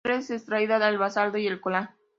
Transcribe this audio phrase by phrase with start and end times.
[0.03, 1.91] La piedra es extraída del basalto y el coral.